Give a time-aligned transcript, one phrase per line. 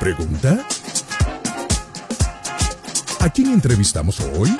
[0.00, 0.64] ¿Pregunta?
[3.20, 4.50] ¿A quién entrevistamos hoy?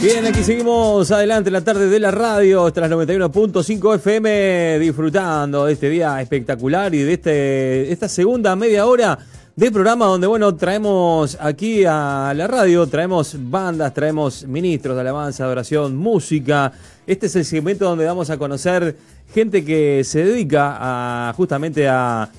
[0.00, 5.74] Bien, aquí seguimos adelante en la tarde de la radio, las 91.5 FM, disfrutando de
[5.74, 9.18] este día espectacular y de este, esta segunda media hora
[9.54, 15.44] de programa donde, bueno, traemos aquí a la radio, traemos bandas, traemos ministros de alabanza,
[15.44, 16.72] adoración, música.
[17.06, 18.96] Este es el segmento donde vamos a conocer
[19.32, 22.30] gente que se dedica a justamente a,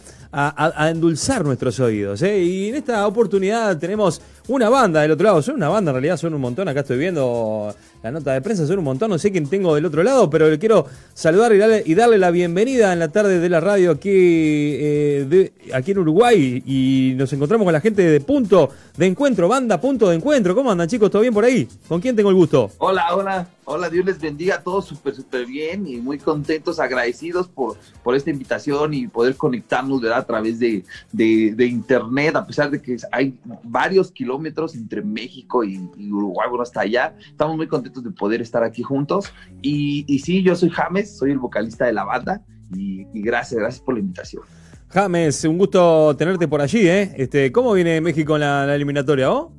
[0.90, 2.24] endulzar nuestros oídos.
[2.24, 2.40] ¿eh?
[2.40, 5.42] Y en esta oportunidad tenemos una banda del otro lado.
[5.42, 6.68] Son una banda, en realidad son un montón.
[6.68, 9.10] Acá estoy viendo la nota de prensa, son un montón.
[9.10, 11.54] No sé quién tengo del otro lado, pero le quiero saludar
[11.86, 16.64] y darle, la bienvenida en la tarde de la radio aquí, eh, aquí en Uruguay.
[16.66, 20.56] Y nos encontramos con la gente de Punto de Encuentro, banda Punto de Encuentro.
[20.56, 21.10] ¿Cómo andan, chicos?
[21.10, 21.68] ¿Todo bien por ahí?
[21.88, 22.72] ¿Con quién tengo el gusto?
[22.80, 23.48] Hola, hola.
[23.66, 28.30] Hola, Dios les bendiga todos súper, súper bien y muy contentos, agradecidos por, por esta
[28.30, 30.20] invitación y poder conectarnos ¿verdad?
[30.20, 34.33] a través de, de, internet, a pesar de que hay varios kilómetros
[34.76, 35.78] entre México y,
[36.12, 37.16] Uruguay, bueno, hasta allá.
[37.30, 39.34] Estamos muy contentos de poder estar aquí juntos.
[39.62, 42.44] Y, y sí, yo soy James, soy el vocalista de la banda
[42.76, 44.44] y, gracias, gracias por la invitación.
[44.90, 47.14] James, un gusto tenerte por allí, ¿eh?
[47.18, 49.52] Este, ¿Cómo viene México en la, eliminatoria, oh?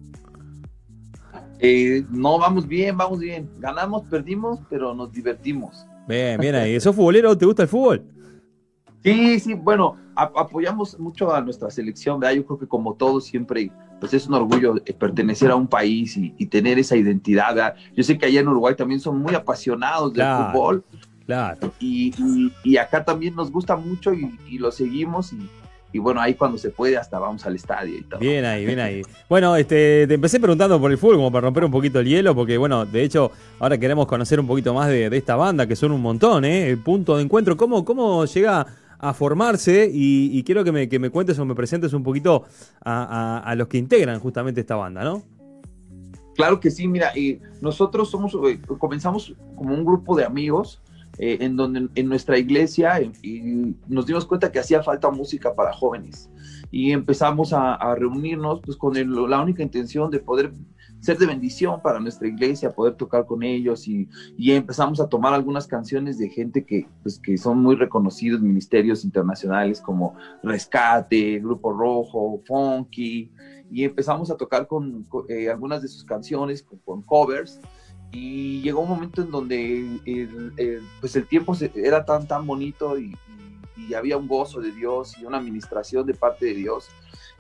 [1.59, 3.49] Eh, no, vamos bien, vamos bien.
[3.59, 5.87] Ganamos, perdimos, pero nos divertimos.
[6.07, 6.79] Bien, bien ahí.
[6.79, 7.37] ¿Sos futbolero?
[7.37, 8.05] ¿Te gusta el fútbol?
[9.03, 12.37] Sí, sí, bueno, apoyamos mucho a nuestra selección, ¿verdad?
[12.37, 13.71] Yo creo que como todos siempre,
[14.05, 17.75] pues es un orgullo eh, pertenecer a un país y, tener esa identidad, ¿verdad?
[17.97, 20.85] Yo sé que allá en Uruguay también son muy apasionados del fútbol.
[21.25, 21.73] Claro.
[21.81, 22.13] Y,
[22.63, 26.99] y, acá también nos gusta mucho y, lo seguimos y, bueno, ahí cuando se puede
[26.99, 28.21] hasta vamos al estadio y todo.
[28.21, 29.01] Bien ahí, bien ahí.
[29.27, 32.35] Bueno, este, te empecé preguntando por el fútbol como para romper un poquito el hielo,
[32.35, 35.93] porque bueno, de hecho, ahora queremos conocer un poquito más de, esta banda, que son
[35.93, 36.69] un montón, ¿eh?
[36.69, 37.57] El punto de encuentro.
[37.57, 38.67] ¿Cómo, cómo llega
[38.99, 39.91] a formarse?
[39.93, 42.45] Y, quiero que me, que me, cuentes o me presentes un poquito
[42.85, 45.23] a, los que integran justamente esta banda, ¿no?
[46.35, 50.83] Claro que sí, mira, eh, nosotros somos, eh, comenzamos como un grupo de amigos
[51.19, 55.73] eh, en donde en nuestra iglesia y nos dimos cuenta que hacía falta música para
[55.73, 56.29] jóvenes
[56.75, 58.95] y empezamos a, reunirnos pues con
[59.31, 60.53] la única intención de poder
[61.05, 65.35] ser de bendición para nuestra iglesia, poder tocar con ellos y, y, empezamos a tomar
[65.35, 71.75] algunas canciones de gente que, pues, que son muy reconocidos, ministerios internacionales como Rescate, Grupo
[71.75, 73.31] Rojo, Funky,
[73.71, 77.61] y empezamos a tocar con, eh, algunas de sus canciones con covers.
[78.11, 83.15] Y llegó un momento en donde el, pues el tiempo era tan, tan bonito y,
[83.95, 86.89] había un gozo de Dios y una administración de parte de Dios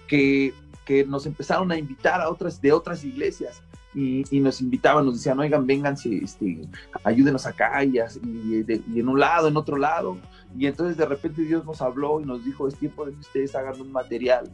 [0.06, 0.52] que,
[0.84, 3.62] que nos empezaron a invitar a otras, de otras iglesias.
[3.96, 6.68] Y, nos invitaban, nos decían, oigan, vénganse, este,
[7.04, 10.18] ayúdenos acá y, y, en un lado, en otro lado.
[10.58, 13.54] Y entonces de repente Dios nos habló y nos dijo, es tiempo de que ustedes
[13.54, 14.50] hagan un material.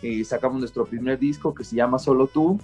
[0.00, 2.58] Eh, sacamos nuestro primer disco que se llama Solo tú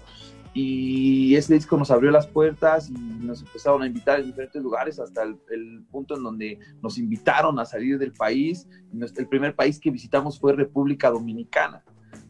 [0.59, 4.99] y ese disco nos abrió las puertas y nos empezaron a invitar en diferentes lugares
[4.99, 8.67] hasta el, punto en donde nos invitaron a salir del país.
[8.91, 11.85] El primer país que visitamos fue República Dominicana.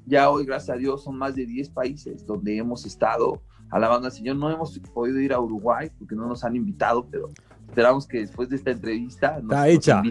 [0.07, 4.13] Ya hoy, gracias a Dios, son más de 10 países donde hemos estado alabando al
[4.13, 4.37] Señor.
[4.37, 7.29] No hemos podido ir a Uruguay porque no nos han invitado, pero
[7.69, 10.03] esperamos que después de esta entrevista nos, está hecha,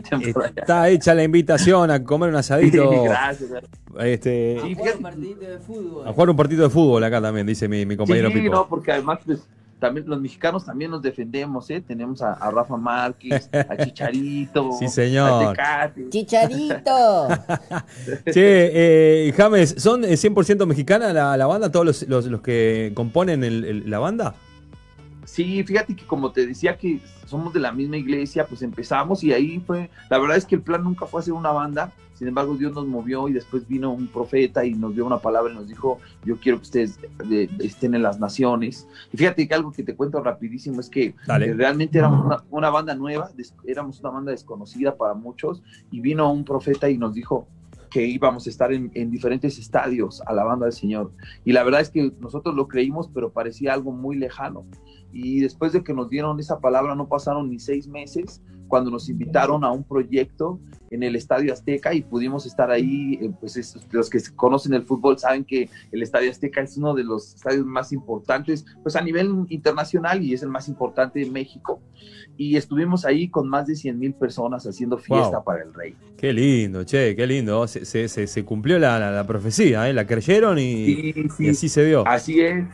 [0.56, 3.04] está hecha la invitación a comer un asadito.
[3.06, 3.52] gracias.
[4.00, 6.08] Este, a jugar un partido de fútbol.
[6.08, 8.92] A jugar un partido de fútbol acá también, dice mi, mi compañero sí, no, porque
[8.92, 9.48] además pues,
[9.80, 11.82] también los mexicanos también nos defendemos, ¿eh?
[11.82, 15.56] Tenemos a, Rafa Márquez, a Chicharito, sí, señor.
[15.60, 17.28] A Chicharito.
[18.32, 22.92] che, eh, James, ¿son 100% eh, mexicana la, la, banda, todos los, los, los que
[22.96, 24.36] componen el, la banda?
[25.26, 29.34] Sí, fíjate que como te decía que somos de la misma iglesia, pues empezamos y
[29.34, 32.56] ahí fue, la verdad es que el plan nunca fue hacer una banda, sin embargo
[32.56, 35.68] Dios nos movió y después vino un profeta y nos dio una palabra y nos
[35.68, 37.00] dijo, yo quiero que ustedes
[37.60, 38.88] estén en las naciones.
[39.12, 42.94] Y fíjate que algo que te cuento rapidísimo es que eh, realmente éramos una, banda
[42.94, 43.32] nueva,
[43.66, 47.48] éramos una banda desconocida para muchos y vino un profeta y nos dijo,
[47.90, 51.14] que íbamos a estar en, en, diferentes estadios alabando al Señor.
[51.46, 54.66] Y la verdad es que nosotros lo creímos, pero parecía algo muy lejano
[55.16, 59.08] y después de que nos dieron esa palabra no pasaron ni seis meses cuando nos
[59.08, 60.60] invitaron a un proyecto
[60.92, 65.18] en el Estadio Azteca y pudimos estar ahí, eh, pues los que conocen el fútbol
[65.18, 69.46] saben que el Estadio Azteca es uno de los estadios más importantes, pues a nivel
[69.48, 71.80] internacional y es el más importante de México.
[72.36, 75.96] Y estuvimos ahí con más de 100 mil personas haciendo fiesta para el rey.
[76.18, 77.66] Qué lindo, che, qué lindo.
[77.68, 79.94] Se, se, se cumplió la, la, profecía, ¿eh?
[79.94, 82.06] la creyeron y, y así se dio.
[82.06, 82.66] Así es.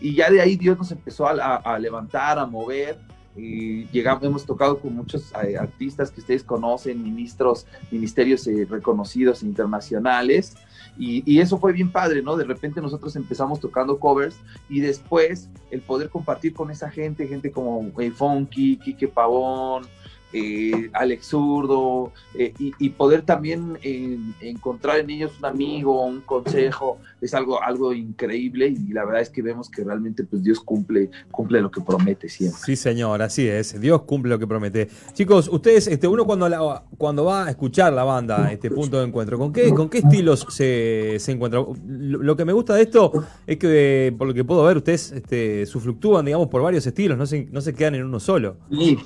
[0.00, 2.98] Y ya de ahí Dios nos empezó a, levantar, a mover,
[3.36, 9.42] y llegamos, hemos tocado con muchos eh, artistas que ustedes conocen, ministros, ministerios eh, reconocidos
[9.42, 10.56] internacionales,
[10.98, 12.36] y, y, eso fue bien padre, ¿no?
[12.36, 14.36] De repente nosotros empezamos tocando covers
[14.68, 19.84] y después el poder compartir con esa gente, gente como eh, Funky, Kike Pavón,
[20.32, 26.98] eh, Alex Zurdo, eh, y, poder también eh, encontrar en ellos un amigo, un consejo,
[27.20, 31.10] es algo, algo increíble y la verdad es que vemos que realmente pues Dios cumple,
[31.30, 32.60] cumple lo que promete siempre.
[32.64, 34.88] Sí, señor, así es, Dios cumple lo que promete.
[35.14, 39.38] Chicos, ustedes, este, uno cuando, cuando va a escuchar la banda, este punto de encuentro,
[39.38, 41.64] ¿con qué, con qué estilos se, se encuentra?
[41.86, 43.12] Lo, que me gusta de esto
[43.46, 47.26] es que, por lo que puedo ver, ustedes este, fluctúan, digamos, por varios estilos, no
[47.26, 48.56] se, no se quedan en uno solo.
[48.70, 48.98] Sí,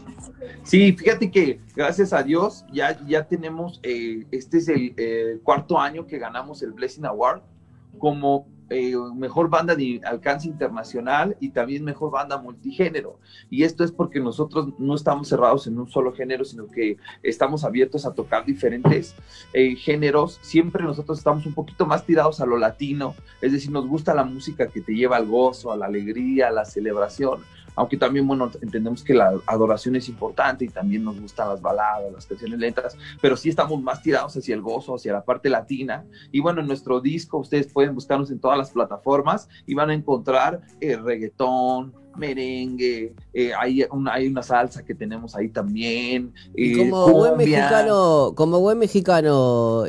[0.62, 6.06] sí fíjate que gracias a Dios ya, ya tenemos, eh, este es el cuarto año
[6.06, 7.42] que ganamos el Blessing Award
[7.98, 13.20] como eh, mejor banda de alcance internacional y también mejor banda multigénero.
[13.50, 17.62] Y esto es porque nosotros no estamos cerrados en un solo género, sino que estamos
[17.64, 19.14] abiertos a tocar diferentes
[19.52, 20.38] eh, géneros.
[20.40, 24.24] Siempre nosotros estamos un poquito más tirados a lo latino, es decir, nos gusta la
[24.24, 27.42] música que te lleva al gozo, a la alegría, a la celebración
[27.76, 32.12] aunque también, bueno, entendemos que la adoración es importante y también nos gustan las baladas,
[32.12, 36.04] las canciones lentas, pero sí estamos más tirados hacia el gozo, hacia la parte latina.
[36.30, 39.94] Y bueno, en nuestro disco ustedes pueden buscarnos en todas las plataformas y van a
[39.94, 46.32] encontrar el eh, reggaetón, merengue, eh, hay, una, hay una salsa que tenemos ahí también.
[46.54, 49.84] Eh, como buen mexicano, como buen mexicano,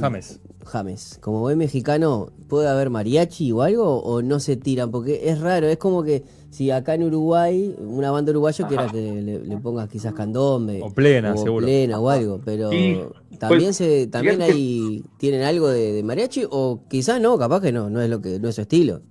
[0.00, 0.40] James.
[0.68, 4.90] James, como buen mexicano, ¿puede haber mariachi o algo o no se tiran?
[4.90, 9.42] Porque es raro, es como que si acá en Uruguay, una banda uruguaya quiera que
[9.44, 10.80] le, pongas quizás candombe.
[10.82, 11.66] O plena, seguro.
[11.66, 12.70] plena o algo, pero
[13.38, 17.72] también pues, se también hay, tienen algo de, de, mariachi o quizás no, capaz que
[17.72, 19.02] no, no es lo que no es su estilo.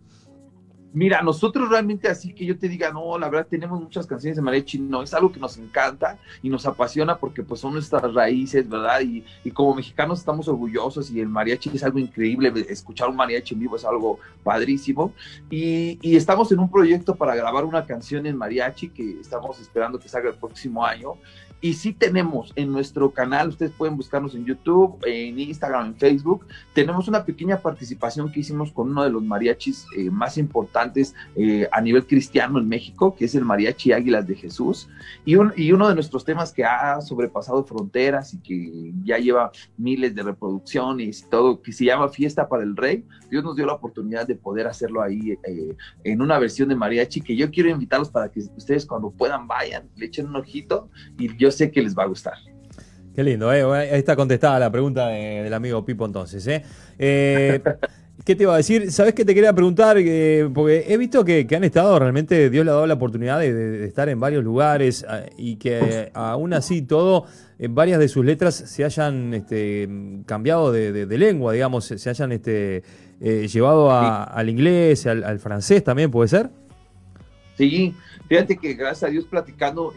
[0.98, 4.42] Mira, nosotros realmente así que yo te diga, no, la verdad tenemos muchas canciones de
[4.42, 8.68] mariachi, no, es algo que nos encanta y nos apasiona porque pues son nuestras raíces,
[8.68, 9.02] ¿verdad?
[9.02, 13.54] Y, y como mexicanos estamos orgullosos y el mariachi es algo increíble, escuchar un mariachi
[13.54, 15.14] en vivo es algo padrísimo.
[15.52, 20.00] Y, y estamos en un proyecto para grabar una canción en mariachi que estamos esperando
[20.00, 21.14] que salga el próximo año
[21.60, 26.46] y sí tenemos en nuestro canal, ustedes pueden buscarnos en YouTube, en Instagram, en Facebook,
[26.74, 31.68] tenemos una pequeña participación que hicimos con uno de los mariachis eh, más importantes eh,
[31.72, 34.88] a nivel cristiano en México, que es el Mariachi Águilas de Jesús.
[35.26, 40.14] Y, y uno de nuestros temas que ha sobrepasado fronteras y que ya lleva miles
[40.14, 43.74] de reproducciones y todo, que se llama Fiesta para el Rey, Dios nos dio la
[43.74, 48.10] oportunidad de poder hacerlo ahí eh, en una versión de mariachi que yo quiero invitarlos
[48.10, 51.96] para que ustedes cuando puedan vayan, le echen un ojito y yo sé que les
[51.96, 52.36] va a gustar.
[53.18, 53.64] Qué lindo, ¿eh?
[53.64, 56.46] ahí está contestada la pregunta del amigo Pipo entonces.
[56.46, 56.62] ¿eh?
[57.00, 57.60] eh
[58.24, 58.92] qué te iba a decir?
[58.92, 59.98] ¿Sabes qué te quería preguntar?
[59.98, 63.88] Eh, porque he visto que, han estado, realmente Dios le ha dado la oportunidad de,
[63.88, 65.04] estar en varios lugares
[65.36, 67.26] y que aún así todo,
[67.58, 69.90] en varias de sus letras se hayan este,
[70.28, 72.84] cambiado de, lengua, digamos, se, hayan este,
[73.20, 76.52] llevado al inglés, al, francés también, ¿puede ser?
[77.58, 77.96] Sí,
[78.30, 79.92] fíjate que gracias a Dios platicando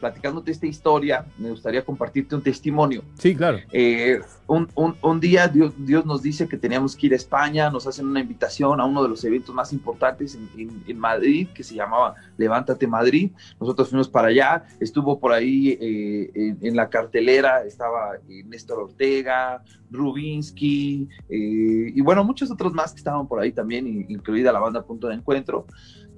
[0.00, 3.02] platicándote esta historia, me gustaría compartirte un testimonio.
[3.18, 3.58] Sí, claro.
[3.72, 7.70] Eh, un, un, un, día Dios, Dios, nos dice que teníamos que ir a España,
[7.70, 11.62] nos hacen una invitación a uno de los eventos más importantes en, en, Madrid, que
[11.62, 13.30] se llamaba Levántate Madrid.
[13.60, 19.62] Nosotros fuimos para allá, estuvo por ahí eh, en, la cartelera, estaba eh, Néstor Ortega,
[19.90, 25.08] Rubinsky, y bueno, muchos otros más que estaban por ahí también, incluida la banda Punto
[25.08, 25.66] de Encuentro.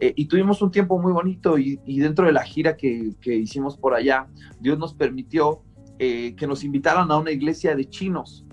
[0.01, 3.95] Eh, y tuvimos un tiempo muy bonito y, dentro de la gira que, hicimos por
[3.95, 4.29] allá,
[4.61, 5.63] Dios nos permitió
[5.99, 8.45] eh, que nos invitaran a una iglesia de chinos.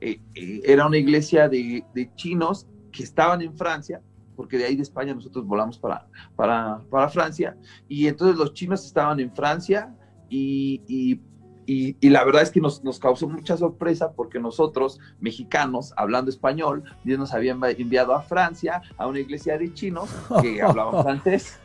[0.00, 0.20] Eh,
[0.64, 1.84] era una iglesia de,
[2.16, 4.00] chinos que estaban en Francia,
[4.34, 7.56] porque de ahí de España nosotros volamos para, para, para Francia,
[7.88, 9.94] y entonces los chinos estaban en Francia
[10.30, 11.20] y
[11.70, 16.82] y, la verdad es que nos, nos, causó mucha sorpresa porque nosotros, mexicanos, hablando español,
[17.04, 20.08] Dios nos había enviado a Francia, a una iglesia de chinos
[20.40, 21.58] que hablaban francés.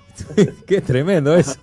[0.67, 1.55] Qué tremendo eso.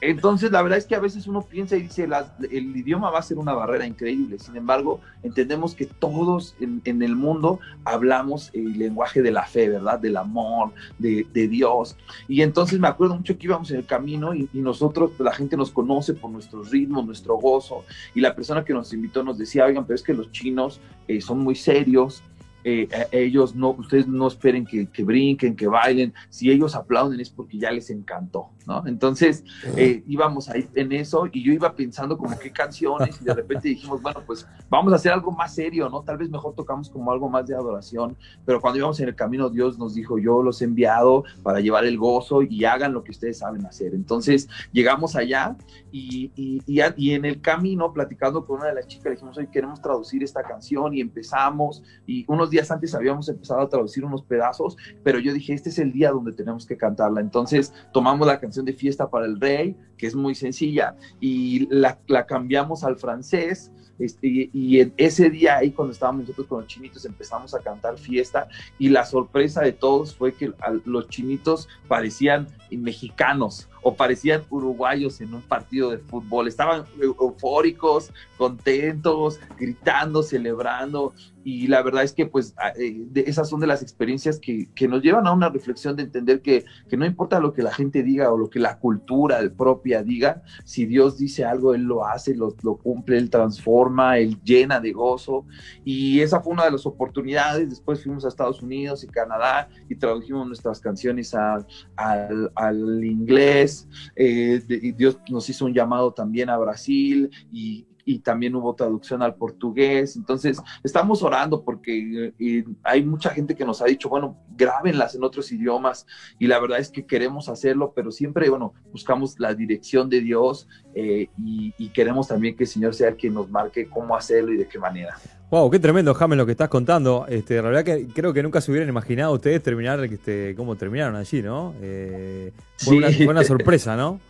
[0.00, 2.08] Entonces, la verdad es que a veces uno piensa y dice,
[2.50, 4.38] el idioma va a ser una barrera increíble.
[4.38, 9.98] Sin embargo, entendemos que todos en, el mundo hablamos el lenguaje de la fe, ¿verdad?
[9.98, 11.96] Del amor, de, Dios.
[12.28, 15.56] Y entonces me acuerdo mucho que íbamos en el camino y, nosotros, pues, la gente
[15.56, 17.84] nos conoce por nuestros ritmos, nuestro gozo.
[18.14, 21.20] Y la persona que nos invitó nos decía, oigan, pero es que los chinos eh,
[21.20, 22.22] son muy serios
[22.64, 27.30] eh, ellos no, ustedes no esperen que, que, brinquen, que bailen, si ellos aplauden es
[27.30, 28.86] porque ya les encantó, ¿no?
[28.86, 29.44] Entonces
[29.76, 33.68] eh, íbamos ahí en eso y yo iba pensando como qué canciones y de repente
[33.68, 36.02] dijimos, bueno, pues vamos a hacer algo más serio, ¿no?
[36.02, 39.48] Tal vez mejor tocamos como algo más de adoración, pero cuando íbamos en el camino
[39.50, 43.12] Dios nos dijo, yo los he enviado para llevar el gozo y hagan lo que
[43.12, 43.94] ustedes saben hacer.
[43.94, 45.56] Entonces llegamos allá
[45.90, 49.46] y, y, y, en el camino platicando con una de las chicas le dijimos, hoy
[49.46, 54.22] queremos traducir esta canción y empezamos y unos días antes habíamos empezado a traducir unos
[54.22, 57.20] pedazos, pero yo dije, este es el día donde tenemos que cantarla.
[57.20, 61.98] Entonces tomamos la canción de Fiesta para el Rey, que es muy sencilla, y la,
[62.06, 63.72] la cambiamos al francés.
[63.98, 67.98] Este, y en ese día ahí cuando estábamos nosotros con los chinitos empezamos a cantar
[67.98, 68.46] fiesta
[68.78, 70.52] y la sorpresa de todos fue que
[70.84, 76.48] los chinitos parecían mexicanos o parecían uruguayos en un partido de fútbol.
[76.48, 81.12] Estaban eufóricos, contentos, gritando, celebrando
[81.50, 85.02] y la verdad es que pues eh, esas son de las experiencias que, que, nos
[85.02, 88.30] llevan a una reflexión de entender que, que, no importa lo que la gente diga
[88.30, 92.54] o lo que la cultura propia diga, si Dios dice algo, Él lo hace, lo,
[92.62, 95.46] lo cumple, Él transforma, Él llena de gozo
[95.86, 99.94] y esa fue una de las oportunidades, después fuimos a Estados Unidos y Canadá y
[99.94, 101.64] tradujimos nuestras canciones a,
[101.96, 103.67] al, al, inglés,
[104.16, 109.20] eh, y Dios nos hizo un llamado también a Brasil y y también hubo traducción
[109.22, 110.16] al portugués.
[110.16, 115.24] Entonces, estamos orando porque eh, hay mucha gente que nos ha dicho, bueno, grábenlas en
[115.24, 116.06] otros idiomas
[116.38, 120.66] y la verdad es que queremos hacerlo, pero siempre, bueno, buscamos la dirección de Dios
[120.94, 124.56] eh, y, queremos también que el Señor sea el que nos marque cómo hacerlo y
[124.56, 125.18] de qué manera.
[125.50, 127.24] Wow, qué tremendo, James, lo que estás contando.
[127.26, 131.16] Este, la verdad que creo que nunca se hubieran imaginado ustedes terminar este, cómo terminaron
[131.16, 131.74] allí, ¿no?
[131.80, 134.20] Eh, fue, una, fue una sorpresa, ¿no?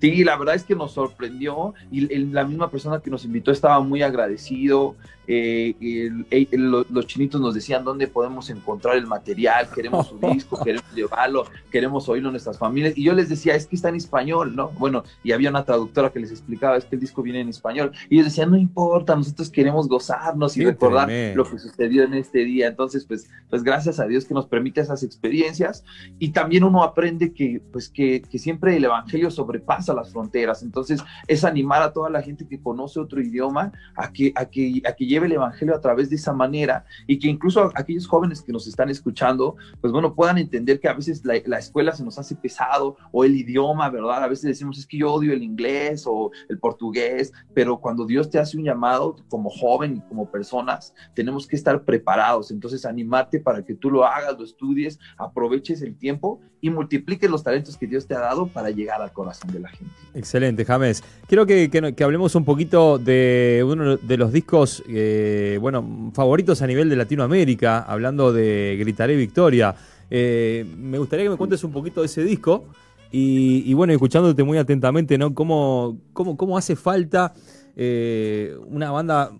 [0.00, 3.78] Sí, la verdad es que nos sorprendió y la misma persona que nos invitó estaba
[3.80, 4.96] muy agradecido.
[5.26, 6.10] Eh,
[6.52, 12.08] los chinitos nos decían dónde podemos encontrar el material, queremos su disco, queremos llevarlo, queremos
[12.08, 12.96] oírlo en nuestras familias.
[12.96, 14.70] Y yo les decía, es que está en español, ¿no?
[14.70, 17.92] Bueno, y había una traductora que les explicaba, es que el disco viene en español.
[18.10, 22.40] Y ellos decían, no importa, nosotros queremos gozarnos y recordar lo que sucedió en este
[22.40, 22.68] día.
[22.68, 25.84] Entonces, pues, pues gracias a Dios que nos permite esas experiencias.
[26.18, 30.62] Y también uno aprende que, pues, que, que siempre el Evangelio sobrepasa las fronteras.
[30.62, 34.82] Entonces, es animar a toda la gente que conoce otro idioma a que, a que,
[34.86, 38.42] a que lleve el Evangelio a través de esa manera y que incluso aquellos jóvenes
[38.42, 42.18] que nos están escuchando, pues bueno, puedan entender que a veces la, escuela se nos
[42.18, 44.24] hace pesado o el idioma, ¿verdad?
[44.24, 48.28] A veces decimos, es que yo odio el inglés o el portugués, pero cuando Dios
[48.28, 52.50] te hace un llamado como joven y como personas, tenemos que estar preparados.
[52.50, 57.42] Entonces, animarte para que tú lo hagas, lo estudies, aproveches el tiempo y multipliques los
[57.42, 59.92] talentos que Dios te ha dado para llegar al corazón de la gente.
[60.14, 61.04] Excelente, James.
[61.26, 66.66] Quiero que, que hablemos un poquito de uno de los discos eh, bueno, favoritos a
[66.66, 69.74] nivel de Latinoamérica, hablando de Gritaré Victoria.
[70.08, 72.64] Eh, me gustaría que me cuentes un poquito de ese disco
[73.12, 75.34] y, bueno, escuchándote muy atentamente, ¿no?
[75.34, 77.34] ¿Cómo, cómo, cómo hace falta
[77.76, 79.32] eh, una banda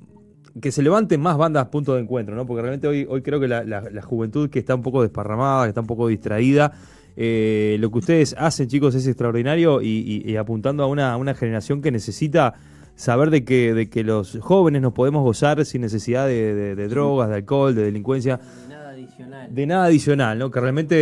[0.60, 2.46] que se levanten más bandas punto de encuentro, ¿no?
[2.46, 5.80] Porque realmente hoy, hoy creo que la, juventud que está un poco desparramada, que está
[5.80, 6.72] un poco distraída,
[7.16, 12.54] lo que ustedes hacen, chicos, es extraordinario y, apuntando a una, una generación que necesita
[12.96, 17.36] saber de que, de que los jóvenes nos podemos gozar sin necesidad de, drogas, de
[17.36, 18.38] alcohol, de delincuencia.
[18.38, 19.54] De nada adicional.
[19.54, 20.50] De nada adicional, ¿no?
[20.50, 20.96] Que realmente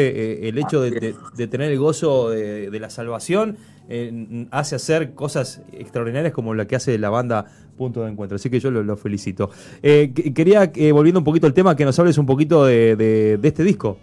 [0.45, 1.15] eh, el hecho de,
[1.49, 3.57] tener el gozo de, la salvación
[3.89, 8.37] eh, hace hacer cosas extraordinarias como la que hace la banda Punto de Encuentro.
[8.37, 9.51] Así que yo lo, felicito.
[9.83, 13.99] Eh, quería, volviendo un poquito al tema, que nos hables un poquito de este disco.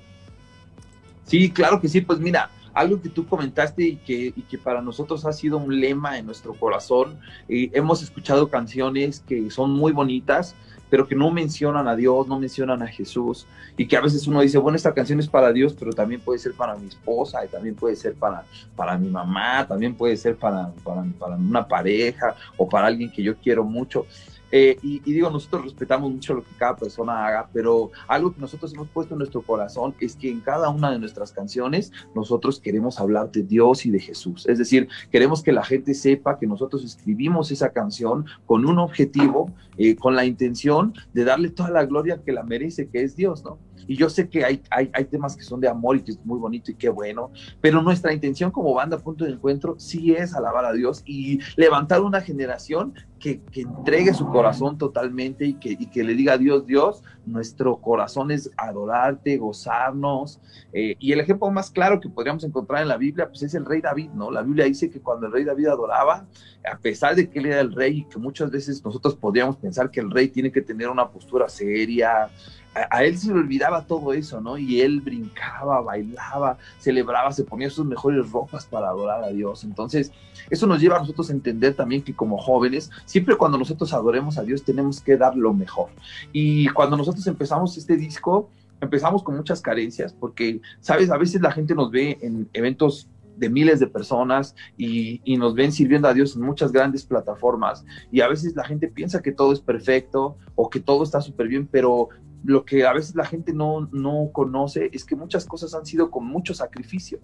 [1.30, 2.02] Sí, claro que sí.
[2.02, 5.80] Pues mira, algo que tú comentaste y que, y que para nosotros ha sido un
[5.80, 7.20] lema en nuestro corazón.
[7.48, 10.56] Eh, hemos escuchado canciones que son muy bonitas,
[10.90, 13.46] pero que no mencionan a Dios, no mencionan a Jesús,
[13.78, 16.40] y que a veces uno dice, bueno, esta canción es para Dios, pero también puede
[16.40, 18.44] ser para mi esposa, y también puede ser para,
[18.76, 23.22] para mi mamá, también puede ser para, para, para una pareja o para alguien que
[23.22, 24.08] yo quiero mucho.
[24.52, 28.74] Eh, y, digo, nosotros respetamos mucho lo que cada persona haga, pero algo que nosotros
[28.74, 33.00] hemos puesto en nuestro corazón es que en cada una de nuestras canciones nosotros queremos
[33.00, 34.48] hablar de Dios y de Jesús.
[34.48, 39.52] Es decir, queremos que la gente sepa que nosotros escribimos esa canción con un objetivo,
[39.78, 43.44] eh, con la intención de darle toda la gloria que la merece, que es Dios,
[43.44, 43.58] ¿no?
[43.88, 46.26] Y yo sé que hay, hay, hay, temas que son de amor y que es
[46.26, 47.32] muy bonito y qué bueno,
[47.62, 52.02] pero nuestra intención como banda Punto de Encuentro sí es alabar a Dios y levantar
[52.02, 56.38] una generación que, que entregue su corazón totalmente y que, y que, le diga a
[56.38, 60.40] Dios, Dios, nuestro corazón es adorarte, gozarnos.
[60.74, 63.66] Eh, y el ejemplo más claro que podríamos encontrar en la Biblia, pues es el
[63.66, 64.32] rey David, ¿no?
[64.32, 66.26] La Biblia dice que cuando el rey David adoraba,
[66.72, 69.92] a pesar de que él era el rey y que muchas veces nosotros podríamos pensar
[69.92, 72.30] que el rey tiene que tener una postura seria,
[72.74, 74.58] a, él se le olvidaba todo eso, ¿no?
[74.58, 79.64] Y él brincaba, bailaba, celebraba, se ponía sus mejores ropas para adorar a Dios.
[79.64, 80.12] Entonces,
[80.50, 84.38] eso nos lleva a nosotros a entender también que como jóvenes, siempre cuando nosotros adoremos
[84.38, 85.90] a Dios tenemos que dar lo mejor.
[86.32, 88.50] Y cuando nosotros empezamos este disco,
[88.82, 93.50] empezamos con muchas carencias, porque, sabes, a veces la gente nos ve en eventos de
[93.50, 98.20] miles de personas y, y, nos ven sirviendo a Dios en muchas grandes plataformas y
[98.20, 101.66] a veces la gente piensa que todo es perfecto o que todo está súper bien,
[101.66, 102.10] pero
[102.44, 106.10] lo que a veces la gente no, no conoce es que muchas cosas han sido
[106.10, 107.20] con mucho sacrificio.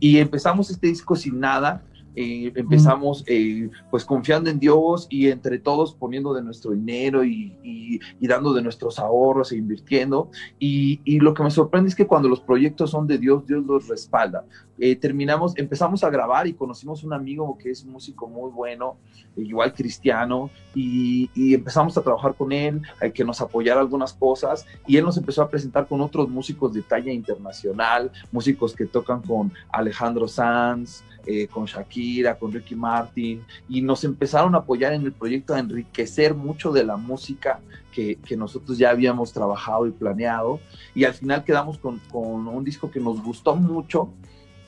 [0.00, 1.84] Y empezamos este disco sin nada,
[2.18, 7.54] eh, empezamos eh, pues confiando en Dios y entre todos poniendo de nuestro dinero y,
[7.62, 10.30] y, dando de nuestros ahorros e invirtiendo.
[10.58, 13.64] Y, y, lo que me sorprende es que cuando los proyectos son de Dios, Dios
[13.66, 14.44] los respalda.
[14.78, 18.96] Eh, terminamos, empezamos a grabar y conocimos un amigo que es un músico muy bueno,
[19.36, 22.82] igual cristiano, y, empezamos a trabajar con él,
[23.14, 26.82] que nos apoyara algunas cosas, y él nos empezó a presentar con otros músicos de
[26.82, 33.82] talla internacional, músicos que tocan con Alejandro Sanz, eh, con Shakira, con Ricky Martin, y
[33.82, 37.60] nos empezaron a apoyar en el proyecto a enriquecer mucho de la música
[37.92, 40.60] que, que nosotros ya habíamos trabajado y planeado,
[40.94, 44.12] y al final quedamos con, con un disco que nos gustó mucho,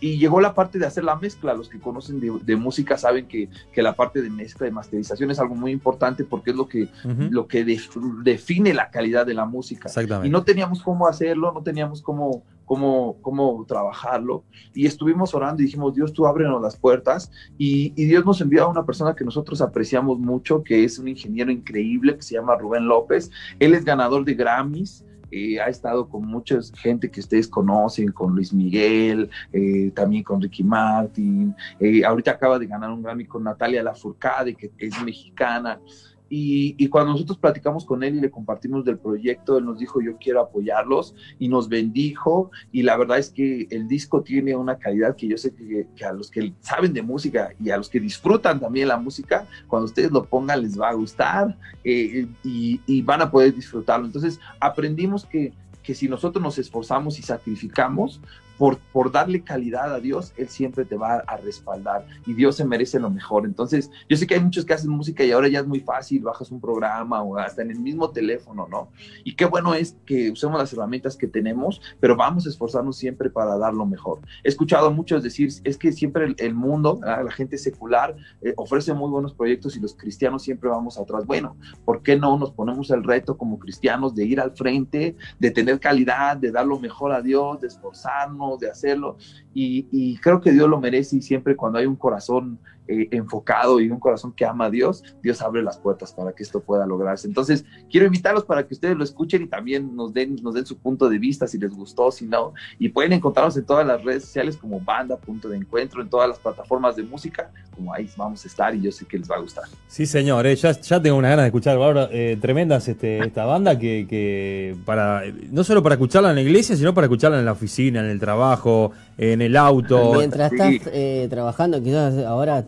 [0.00, 1.54] y llegó la parte de hacer la mezcla.
[1.54, 5.38] Los que conocen de, música saben que, que, la parte de mezcla, de masterización es
[5.38, 6.88] algo muy importante porque es lo que,
[7.30, 9.88] lo que define la calidad de la música.
[10.24, 14.44] Y no teníamos cómo hacerlo, no teníamos cómo, cómo, cómo trabajarlo.
[14.74, 17.32] Y estuvimos orando y dijimos, Dios, tú ábrenos las puertas.
[17.56, 21.08] Y, y Dios nos envió a una persona que nosotros apreciamos mucho, que es un
[21.08, 23.30] ingeniero increíble, que se llama Rubén López.
[23.58, 25.04] Él es ganador de Grammys.
[25.30, 30.40] Eh, ha estado con mucha gente que ustedes conocen, con Luis Miguel, eh, también con
[30.40, 31.54] Ricky Martin.
[31.80, 35.80] Eh, ahorita acaba de ganar un Grammy con Natalia Lafourcade, que es mexicana.
[36.28, 40.16] Y, cuando nosotros platicamos con él y le compartimos del proyecto, él nos dijo, yo
[40.18, 42.50] quiero apoyarlos y nos bendijo.
[42.72, 46.12] Y la verdad es que el disco tiene una calidad que yo sé que, a
[46.12, 50.10] los que saben de música y a los que disfrutan también la música, cuando ustedes
[50.10, 54.06] lo pongan les va a gustar eh, y, y van a poder disfrutarlo.
[54.06, 55.52] Entonces aprendimos que
[55.88, 58.20] que si nosotros nos esforzamos y sacrificamos,
[58.58, 62.98] por, darle calidad a Dios, Él siempre te va a respaldar y Dios se merece
[62.98, 63.46] lo mejor.
[63.46, 66.22] Entonces, yo sé que hay muchos que hacen música y ahora ya es muy fácil,
[66.22, 68.90] bajas un programa o hasta en el mismo teléfono, ¿no?
[69.24, 73.30] Y qué bueno es que usemos las herramientas que tenemos, pero vamos a esforzarnos siempre
[73.30, 74.20] para dar lo mejor.
[74.42, 78.92] He escuchado a muchos decir, es que siempre el, mundo, la gente secular, eh, ofrece
[78.92, 81.24] muy buenos proyectos y los cristianos siempre vamos atrás.
[81.24, 85.50] Bueno, ¿por qué no nos ponemos el reto como cristianos de ir al frente, de
[85.52, 88.47] tener calidad, de dar lo mejor a Dios, de esforzarnos?
[88.56, 89.16] De hacerlo
[89.52, 92.58] y, creo que Dios lo merece y siempre cuando hay un corazón
[92.88, 96.42] eh, enfocado y un corazón que ama a Dios, Dios abre las puertas para que
[96.42, 97.26] esto pueda lograrse.
[97.26, 100.78] Entonces, quiero invitarlos para que ustedes lo escuchen y también nos den, nos den su
[100.78, 104.24] punto de vista, si les gustó, si no, y pueden encontrarnos en todas las redes
[104.24, 108.44] sociales como banda, punto de encuentro, en todas las plataformas de música, como ahí vamos
[108.44, 109.64] a estar y yo sé que les va a gustar.
[109.86, 113.44] Sí, señor, eh, ya, ya tengo una ganas de escuchar ahora eh, tremendas este, esta
[113.44, 117.44] banda que, que para no solo para escucharla en la iglesia, sino para escucharla en
[117.44, 120.14] la oficina, en el trabajo, en el auto.
[120.14, 122.64] Mientras estás eh, trabajando, quizás ahora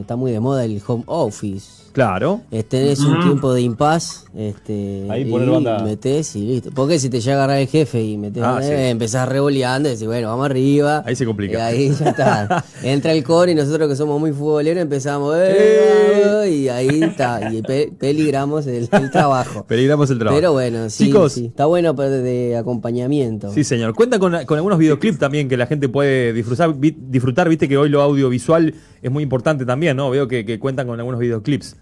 [0.00, 1.87] está muy de moda el home office.
[1.98, 2.42] Claro.
[2.52, 4.24] Este es un tiempo de impas.
[4.32, 5.82] Este, Ahí poner banda.
[5.82, 6.70] metés y listo.
[6.72, 10.06] Porque si te llega a agarrar el jefe y metés ah, empezás revoleando y decís,
[10.06, 11.02] bueno, vamos arriba.
[11.04, 11.66] Ahí se complica.
[11.66, 12.64] ahí ya está.
[12.84, 17.52] Entra el core y nosotros que somos muy futboleros empezamos, eh, y ahí está.
[17.52, 19.64] Y peligramos el, trabajo.
[19.66, 20.36] peligramos el trabajo.
[20.36, 23.52] Pero bueno, sí, Chicos, está bueno de acompañamiento.
[23.52, 23.92] Sí, señor.
[23.94, 27.48] Cuenta con, con algunos videoclips también que la gente puede disfrutar, disfrutar.
[27.48, 30.10] Viste que hoy lo audiovisual es muy importante también, ¿no?
[30.10, 31.74] Veo que, que cuentan con algunos videoclips.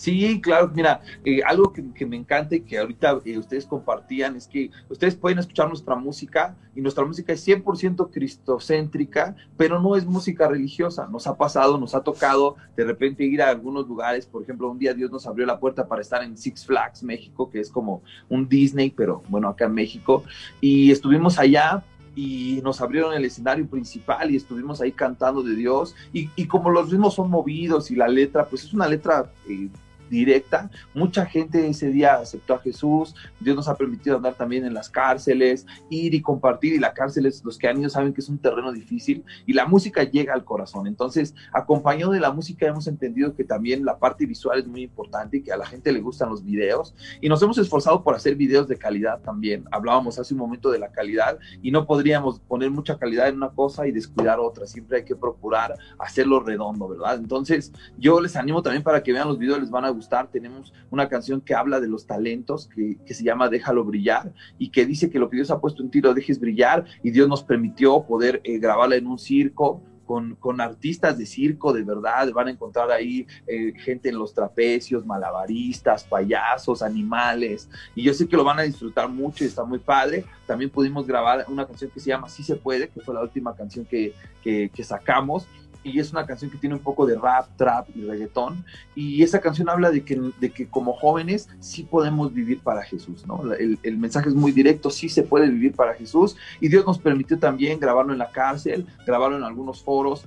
[0.00, 4.48] Sí, claro, mira, eh, algo que, me encanta y que ahorita eh, ustedes compartían es
[4.48, 10.06] que ustedes pueden escuchar nuestra música y nuestra música es 100% cristocéntrica, pero no es
[10.06, 11.06] música religiosa.
[11.06, 14.78] Nos ha pasado, nos ha tocado de repente ir a algunos lugares, por ejemplo, un
[14.78, 18.02] día Dios nos abrió la puerta para estar en Six Flags, México, que es como
[18.30, 20.24] un Disney, pero bueno, acá en México,
[20.62, 21.84] y estuvimos allá
[22.14, 25.94] y nos abrieron el escenario principal y estuvimos ahí cantando de Dios.
[26.14, 29.30] Y, como los ritmos son movidos y la letra, pues es una letra...
[29.46, 29.68] Eh,
[30.10, 30.68] directa.
[30.92, 34.90] Mucha gente ese día aceptó a Jesús, Dios nos ha permitido andar también en las
[34.90, 38.28] cárceles, ir y compartir, y la cárcel es, los que han ido saben que es
[38.28, 40.86] un terreno difícil, y la música llega al corazón.
[40.86, 45.38] Entonces, acompañado de la música hemos entendido que también la parte visual es muy importante
[45.38, 48.34] y que a la gente le gustan los videos, y nos hemos esforzado por hacer
[48.34, 49.64] videos de calidad también.
[49.70, 53.50] Hablábamos hace un momento de la calidad, y no podríamos poner mucha calidad en una
[53.50, 57.16] cosa y descuidar otra, siempre hay que procurar hacerlo redondo, ¿verdad?
[57.16, 59.99] Entonces, yo les animo también para que vean los videos, les van a.
[60.30, 64.86] Tenemos una canción que habla de los talentos, que, se llama Déjalo brillar, y que
[64.86, 67.42] dice que lo que Dios ha puesto en ti lo dejes brillar, y Dios nos
[67.42, 72.48] permitió poder eh, grabarla en un circo, con, con, artistas de circo de verdad, van
[72.48, 78.36] a encontrar ahí eh, gente en los trapecios, malabaristas, payasos, animales, y yo sé que
[78.36, 80.24] lo van a disfrutar mucho y está muy padre.
[80.48, 83.54] También pudimos grabar una canción que se llama Sí se puede, que fue la última
[83.54, 85.46] canción que, que sacamos,
[85.82, 88.64] y es una canción que tiene un poco de rap, trap y reggaetón.
[88.94, 93.26] Y esa canción habla de que, de que como jóvenes sí podemos vivir para Jesús,
[93.26, 93.52] ¿no?
[93.54, 96.36] El, el, mensaje es muy directo, sí se puede vivir para Jesús.
[96.60, 100.26] Y Dios nos permitió también grabarlo en la cárcel, grabarlo en algunos foros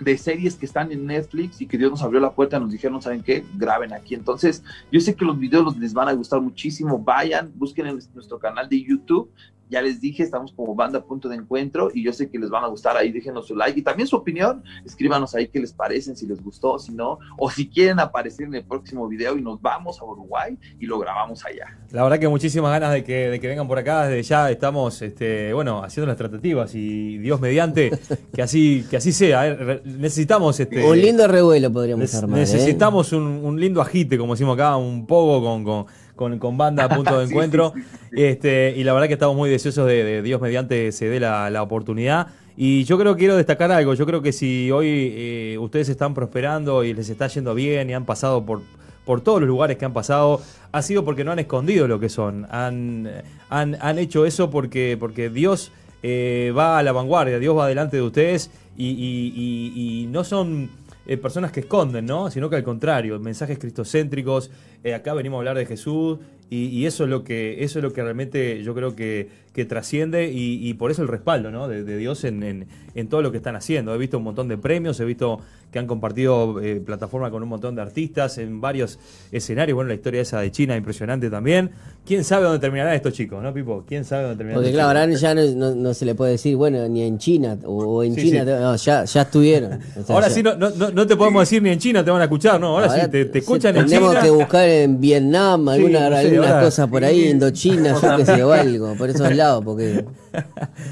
[0.00, 3.00] de series que están en Netflix y que Dios nos abrió la puerta, nos dijeron,
[3.00, 3.44] ¿saben qué?
[3.54, 4.14] Graben aquí.
[4.14, 4.62] Entonces,
[4.92, 6.98] yo sé que los videos les van a gustar muchísimo.
[6.98, 9.30] Vayan, busquen en nuestro canal de YouTube
[9.68, 12.64] ya les dije, estamos como banda punto de encuentro y yo sé que les van
[12.64, 16.16] a gustar ahí, déjenos su like y también su opinión, escríbanos ahí qué les parecen,
[16.16, 19.60] si les gustó, si no, o si quieren aparecer en el próximo video y nos
[19.60, 21.78] vamos a Uruguay y lo grabamos allá.
[21.90, 25.02] La verdad que muchísimas ganas de que, de que vengan por acá, desde ya estamos,
[25.02, 27.90] este, bueno, haciendo las tratativas y Dios mediante,
[28.34, 29.82] que así, que así sea, ¿eh?
[29.84, 30.58] necesitamos...
[30.60, 32.38] Este, un lindo revuelo podríamos armar.
[32.38, 33.16] Necesitamos ¿eh?
[33.16, 36.88] un, un, lindo agite, como decimos acá, un poco con, con con, con banda a
[36.88, 37.72] punto de encuentro.
[37.74, 40.90] sí, sí, sí, este, y la verdad que estamos muy deseosos de, de Dios mediante
[40.90, 42.28] se dé la, la, oportunidad.
[42.56, 43.94] Y yo creo que quiero destacar algo.
[43.94, 47.94] Yo creo que si hoy eh, ustedes están prosperando y les está yendo bien y
[47.94, 48.62] han pasado por,
[49.04, 50.40] por todos los lugares que han pasado,
[50.72, 52.46] ha sido porque no han escondido lo que son.
[52.50, 53.08] Han,
[53.50, 55.70] han, han hecho eso porque, porque Dios
[56.02, 60.24] eh, va a la vanguardia, Dios va delante de ustedes y, y, y, y no
[60.24, 60.70] son
[61.06, 62.30] eh, personas que esconden, ¿no?
[62.30, 64.50] Sino que al contrario, mensajes cristocéntricos.
[64.82, 67.82] Eh, acá venimos a hablar de Jesús y, y, eso es lo que eso es
[67.82, 71.66] lo que realmente yo creo que, que trasciende y, y, por eso el respaldo, ¿no?
[71.66, 73.94] De, de Dios en, en, en, todo lo que están haciendo.
[73.94, 75.40] He visto un montón de premios, he visto
[75.72, 78.98] que han compartido eh, plataforma con un montón de artistas en varios
[79.32, 79.74] escenarios.
[79.74, 81.70] Bueno, la historia esa de China impresionante también.
[82.06, 83.84] ¿Quién sabe dónde terminarán estos chicos, no, Pipo?
[83.86, 84.62] ¿Quién sabe dónde terminarán?
[84.62, 88.04] Porque claro, ahora ya no, no, se le puede decir, bueno, ni en China o
[88.04, 88.50] en sí, China, sí.
[88.50, 89.80] No, ya, ya estuvieron.
[89.96, 90.34] O sea, ahora ya.
[90.34, 92.68] sí, no, no, no, te podemos decir ni en China te van a escuchar, no,
[92.68, 93.98] ahora, ahora sí te, te escuchan en China.
[93.98, 98.24] Tenemos que buscar en Vietnam alguna, sí, algunas ahora, cosas por ahí, Indochina, yo qué
[98.24, 100.04] sé, o algo, por esos lados, porque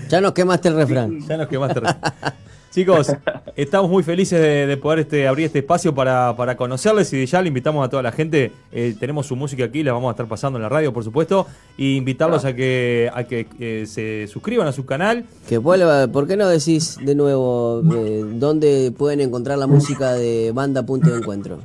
[0.09, 1.20] ya nos quemaste el refrán.
[1.28, 2.35] Ya nos quemaste el refrán.
[2.74, 3.12] Chicos,
[3.54, 7.40] estamos muy felices de, de poder este, abrir este espacio para, para, conocerles y ya
[7.40, 8.50] le invitamos a toda la gente.
[8.72, 11.46] Eh, tenemos su música aquí, la vamos a estar pasando en la radio, por supuesto,
[11.76, 15.24] y invitarlos a que, a que eh, se suscriban a su canal.
[15.48, 20.50] Que vuelva, ¿por qué no decís de nuevo eh, dónde pueden encontrar la música de
[20.52, 21.61] Banda Punto de Encuentro?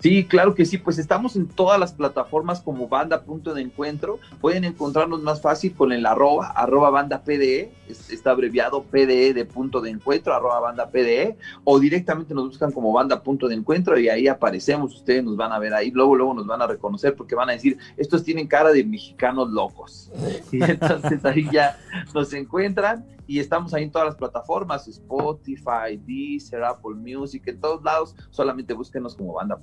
[0.00, 4.20] Sí, claro que sí, pues estamos en todas las plataformas como banda punto de encuentro.
[4.40, 9.80] Pueden encontrarnos más fácil con el arroba, arroba banda PDE, está abreviado PDE de punto
[9.80, 14.08] de encuentro, arroba banda PDE, o directamente nos buscan como banda punto de encuentro y
[14.08, 17.34] ahí aparecemos, ustedes nos van a ver ahí, luego, luego nos van a reconocer porque
[17.34, 20.12] van a decir, estos tienen cara de mexicanos locos.
[20.52, 21.76] Y entonces ahí ya
[22.14, 27.84] nos encuentran y estamos ahí en todas las plataformas, Spotify, Deezer, Apple Music, en todos
[27.84, 29.60] lados, solamente búsquenos como banda.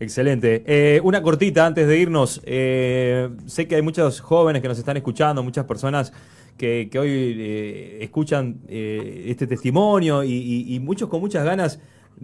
[0.00, 0.64] Excelente.
[0.66, 2.42] Eh, una cortita antes de irnos.
[2.44, 6.12] Eh, sé que hay muchos jóvenes que nos están escuchando, muchas personas
[6.56, 11.80] que, hoy eh, escuchan eh, este testimonio y, muchos con muchas ganas,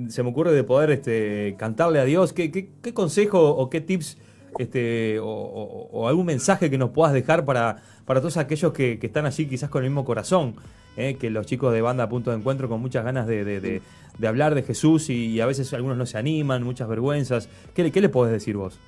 [0.08, 2.32] se me ocurre de poder este, cantarle a Dios.
[2.32, 4.18] ¿Qué, qué, qué consejo o qué tips
[4.58, 8.98] este, o, o, o, algún mensaje que nos puedas dejar para, para todos aquellos que,
[8.98, 10.56] que están allí quizás con el mismo corazón,
[10.96, 13.60] eh, que los chicos de banda a punto de encuentro con muchas ganas de, de,
[13.60, 13.82] de,
[14.18, 17.48] de hablar de Jesús y, y, a veces algunos no se animan, muchas vergüenzas.
[17.74, 18.78] ¿Qué, qué le podés decir vos?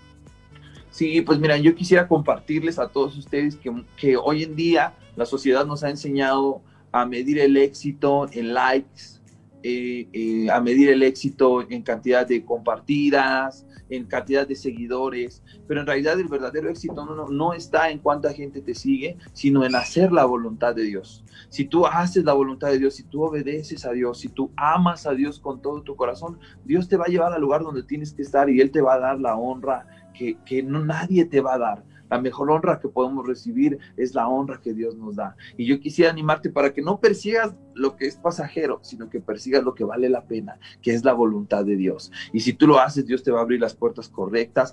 [0.90, 5.26] Sí, pues mira, yo quisiera compartirles a todos ustedes que, que hoy en día la
[5.26, 9.20] sociedad nos ha enseñado a medir el éxito en likes,
[9.62, 15.81] eh, eh, a medir el éxito en cantidad de compartidas, en cantidad de seguidores, pero
[15.81, 19.75] en realidad el verdadero éxito no, no, está en cuánta gente te sigue, sino en
[19.75, 21.25] hacer la voluntad de Dios.
[21.49, 25.07] Si tú haces la voluntad de Dios, si tú obedeces a Dios, si tú amas
[25.07, 28.12] a Dios con todo tu corazón, Dios te va a llevar al lugar donde tienes
[28.12, 31.40] que estar y Él te va a dar la honra que, que no nadie te
[31.40, 35.16] va a dar La mejor honra que podemos recibir es la honra que Dios nos
[35.16, 35.37] da.
[35.57, 39.62] Y yo quisiera animarte para que no persigas lo que es pasajero, sino que persigas
[39.62, 42.11] lo que vale la pena, que es la voluntad de Dios.
[42.33, 44.73] Y si tú lo haces, Dios te va a abrir las puertas correctas,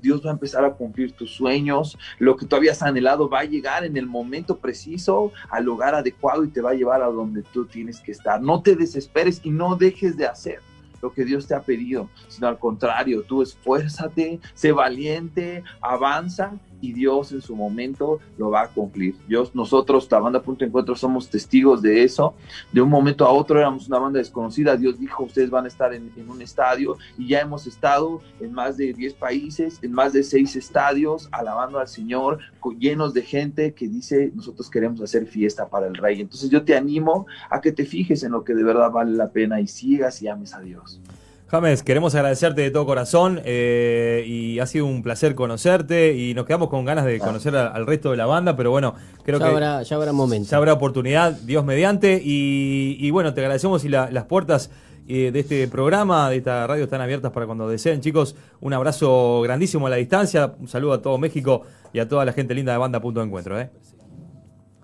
[0.00, 3.44] Dios va a empezar a cumplir tus sueños, lo que tú habías anhelado va a
[3.44, 7.42] llegar en el momento preciso, al lugar adecuado y te va a llevar a donde
[7.42, 8.40] tú tienes que estar.
[8.40, 10.60] No te desesperes y no dejes de hacer
[11.04, 16.92] lo que Dios te ha pedido, sino al contrario, tú esfuérzate, sé valiente, avanza y
[16.92, 19.16] Dios en su momento lo va a cumplir.
[19.26, 22.34] Dios, nosotros, la banda Punto Encuentro, somos testigos de eso.
[22.72, 24.76] De un momento a otro éramos una banda desconocida.
[24.76, 28.76] Dios dijo, ustedes van a estar en, un estadio y ya hemos estado en más
[28.76, 32.38] de 10 países, en más de 6 estadios, alabando al Señor,
[32.78, 36.20] llenos de gente que dice, nosotros queremos hacer fiesta para el Rey.
[36.20, 39.30] Entonces yo te animo a que te fijes en lo que de verdad vale la
[39.30, 41.00] pena y sigas y ames a Dios.
[41.46, 46.46] James, queremos agradecerte de todo corazón eh, y ha sido un placer conocerte y nos
[46.46, 49.50] quedamos con ganas de conocer al resto de la banda, pero bueno, creo ya que
[49.52, 50.50] habrá, ya habrá momento.
[50.50, 54.70] Ya habrá oportunidad, Dios mediante, y, bueno, te agradecemos y las puertas
[55.06, 58.36] eh, de este programa, de esta radio están abiertas para cuando deseen, chicos.
[58.60, 62.32] Un abrazo grandísimo a la distancia, un saludo a todo México y a toda la
[62.32, 63.60] gente linda de Banda Punto de Encuentro.
[63.60, 63.70] ¿eh?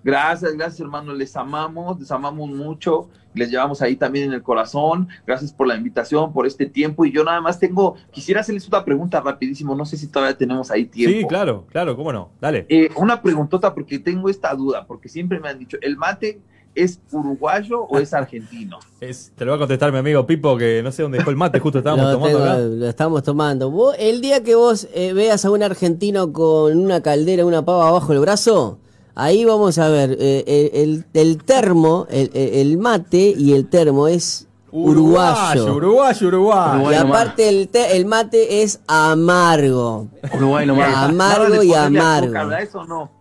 [0.03, 5.07] Gracias, gracias hermano, les amamos, les amamos mucho, les llevamos ahí también en el corazón,
[5.25, 8.83] gracias por la invitación, por este tiempo y yo nada más tengo, quisiera hacerles una
[8.83, 11.17] pregunta rapidísimo, no sé si todavía tenemos ahí tiempo.
[11.17, 12.65] Sí, claro, claro, cómo no, dale.
[12.69, 16.41] Eh, una preguntota porque tengo esta duda, porque siempre me han dicho, ¿el mate
[16.73, 18.79] es uruguayo o es argentino?
[18.99, 21.37] Es, te lo va a contestar mi amigo Pipo, que no sé dónde fue el
[21.37, 22.57] mate, justo estábamos tomando acá.
[22.57, 23.93] Lo estamos tomando.
[23.97, 28.13] el día que vos eh, veas a un argentino con una caldera, una pava abajo
[28.13, 28.79] el brazo
[29.15, 35.75] Ahí vamos a ver, eh, el, el, termo, el, mate y el termo es uruguayo.
[35.75, 40.07] Uruguayo, uruguayo, Y aparte el, el mate es amargo.
[40.33, 40.95] Uruguay nomás.
[41.09, 42.51] Amargo y amargo.
[42.53, 43.11] ¿Eso no?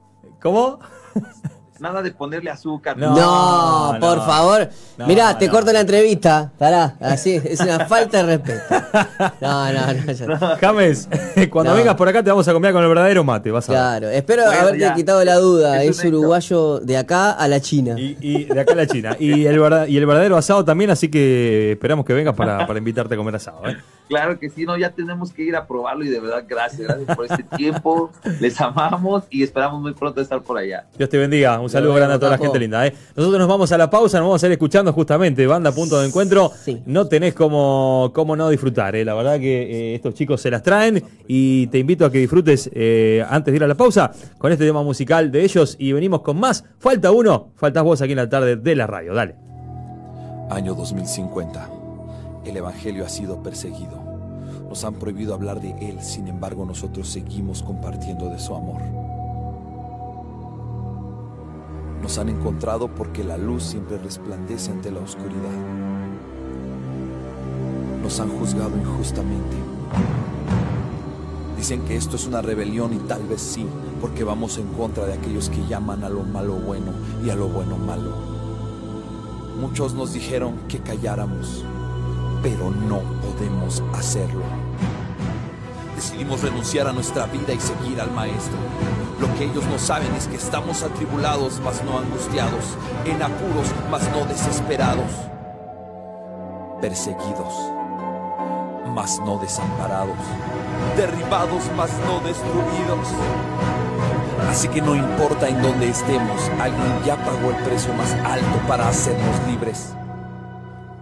[0.41, 0.79] ¿Cómo?
[1.81, 2.97] Nada de ponerle azúcar.
[2.97, 4.69] No, por favor.
[5.07, 6.53] Mira, te corto la entrevista.
[6.59, 8.63] Pará, así, es una falta de respeto.
[9.41, 10.57] No, no, no.
[10.61, 11.09] James,
[11.51, 14.11] cuando vengas por acá te vamos a comer con el verdadero mate, vas a Claro,
[14.11, 15.83] espero haberte quitado la duda.
[15.83, 17.95] Es, uruguayo de acá a la China.
[17.99, 19.17] Y, de acá a la China.
[19.19, 23.15] Y el, y el verdadero asado también, así que esperamos que vengas para, para invitarte
[23.15, 23.69] a comer asado.
[23.69, 23.77] ¿eh?
[24.11, 27.17] Claro que sí, no, ya tenemos que ir a probarlo y de verdad, gracias, gracias
[27.17, 28.11] por este tiempo.
[28.41, 30.85] Les amamos y esperamos muy pronto estar por allá.
[30.99, 31.61] Dios te bendiga.
[31.61, 32.87] Un saludo grande a toda la gente linda.
[32.87, 32.95] ¿eh?
[33.17, 36.07] Nosotros nos vamos a la pausa, nos vamos a ir escuchando justamente Banda Punto de
[36.07, 36.53] Encuentro.
[36.87, 38.97] No tenés como, como no disfrutar.
[38.97, 39.05] ¿eh?
[39.05, 42.71] La verdad que eh, estos chicos se las traen y te invito a que disfrutes
[42.75, 46.23] eh, antes de ir a la pausa con este tema musical de ellos y venimos
[46.23, 46.65] con más.
[46.79, 49.15] Falta uno, faltas vos aquí en la tarde de la radio.
[49.15, 49.37] Dale.
[50.51, 51.71] Año 2050
[52.45, 54.01] el Evangelio ha sido perseguido.
[54.69, 59.20] Nos han prohibido hablar de Él, sin embargo nosotros seguimos compartiendo de su amor.
[62.03, 65.51] Nos han encontrado porque la luz siempre resplandece ante la oscuridad.
[68.03, 69.57] Nos han juzgado injustamente.
[71.57, 73.67] Dicen que esto es una rebelión y tal vez sí,
[74.01, 77.49] porque vamos en contra de aquellos que llaman a lo malo bueno y a lo
[77.49, 78.13] bueno malo.
[79.61, 81.67] Muchos nos dijeron que calláramos,
[82.43, 84.43] pero no podemos hacerlo.
[85.95, 88.57] Decidimos renunciar a nuestra vida y seguir al Maestro.
[89.21, 92.65] Lo que ellos no saben es que estamos atribulados, mas no angustiados,
[93.05, 95.13] en apuros, mas no desesperados,
[96.81, 97.55] perseguidos,
[98.95, 100.17] mas no desamparados,
[100.97, 103.09] derribados, mas no destruidos.
[104.49, 108.89] Así que no importa en dónde estemos, alguien ya pagó el precio más alto para
[108.89, 109.95] hacernos libres.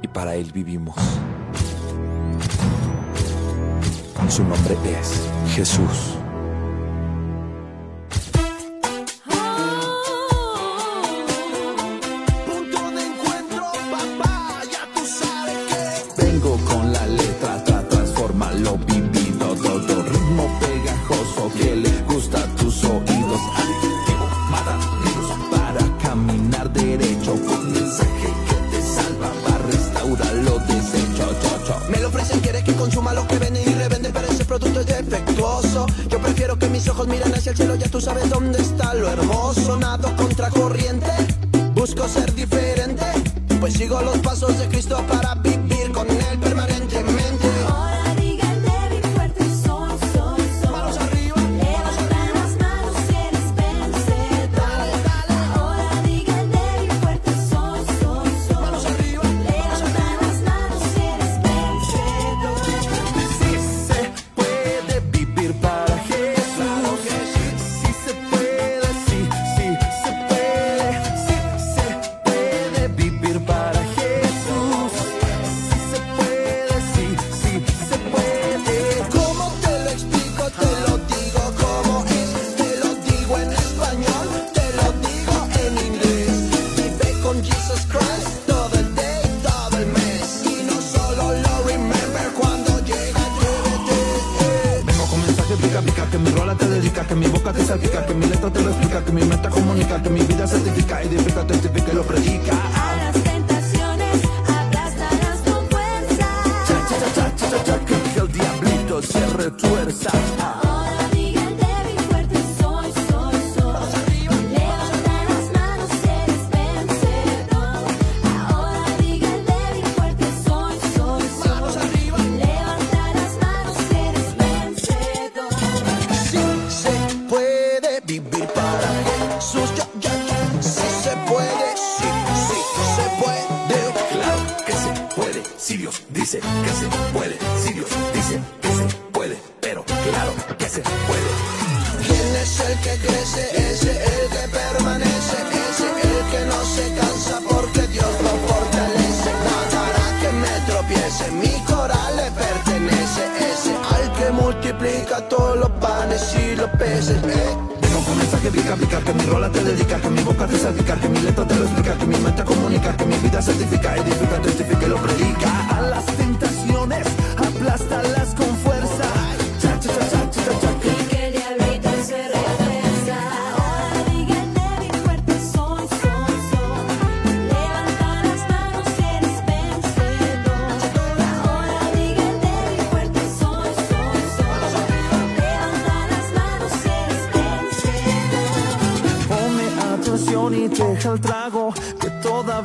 [0.03, 0.97] Y para Él vivimos.
[4.29, 6.19] Su nombre es Jesús.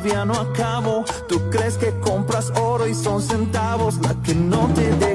[0.04, 1.06] no acabo.
[1.30, 5.12] Tú crees que compras oro y son centavos la que no te deja.